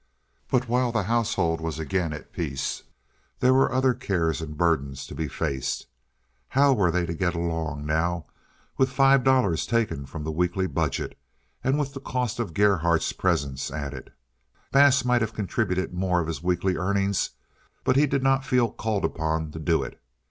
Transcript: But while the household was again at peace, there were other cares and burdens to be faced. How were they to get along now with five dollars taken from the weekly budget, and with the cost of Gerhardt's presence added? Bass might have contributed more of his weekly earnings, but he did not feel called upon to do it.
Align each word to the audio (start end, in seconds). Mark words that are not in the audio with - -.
But 0.49 0.67
while 0.67 0.91
the 0.91 1.03
household 1.03 1.61
was 1.61 1.77
again 1.77 2.11
at 2.11 2.33
peace, 2.33 2.81
there 3.39 3.53
were 3.53 3.71
other 3.71 3.93
cares 3.93 4.41
and 4.41 4.57
burdens 4.57 5.05
to 5.05 5.13
be 5.13 5.27
faced. 5.27 5.85
How 6.49 6.73
were 6.73 6.89
they 6.89 7.05
to 7.05 7.13
get 7.13 7.35
along 7.35 7.85
now 7.85 8.25
with 8.79 8.89
five 8.89 9.23
dollars 9.23 9.67
taken 9.67 10.07
from 10.07 10.23
the 10.23 10.31
weekly 10.31 10.65
budget, 10.65 11.19
and 11.63 11.77
with 11.77 11.93
the 11.93 12.01
cost 12.01 12.39
of 12.39 12.55
Gerhardt's 12.55 13.13
presence 13.13 13.69
added? 13.69 14.11
Bass 14.71 15.05
might 15.05 15.21
have 15.21 15.35
contributed 15.35 15.93
more 15.93 16.19
of 16.19 16.25
his 16.25 16.41
weekly 16.41 16.77
earnings, 16.77 17.29
but 17.83 17.95
he 17.95 18.07
did 18.07 18.23
not 18.23 18.43
feel 18.43 18.71
called 18.71 19.05
upon 19.05 19.51
to 19.51 19.59
do 19.59 19.83
it. 19.83 20.01